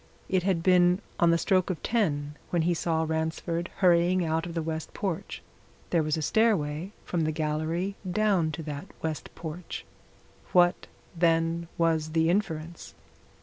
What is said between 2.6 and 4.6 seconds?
he saw Ransford hurrying out of